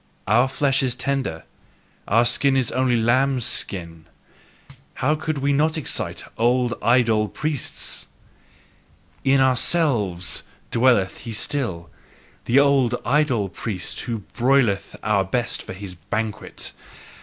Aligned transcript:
Our 0.25 0.47
flesh 0.47 0.81
is 0.81 0.95
tender, 0.95 1.43
our 2.07 2.25
skin 2.25 2.57
is 2.57 2.71
only 2.71 2.97
lambs' 2.97 3.45
skin: 3.45 4.07
how 4.95 5.13
could 5.13 5.37
we 5.37 5.53
not 5.53 5.77
excite 5.77 6.23
old 6.39 6.73
idol 6.81 7.27
priests! 7.27 8.07
IN 9.23 9.41
OURSELVES 9.41 10.41
dwelleth 10.71 11.19
he 11.19 11.33
still, 11.33 11.91
the 12.45 12.57
old 12.57 12.95
idol 13.05 13.47
priest, 13.47 13.99
who 13.99 14.23
broileth 14.35 14.95
our 15.03 15.23
best 15.23 15.61
for 15.61 15.73
his 15.73 15.93
banquet. 15.93 16.71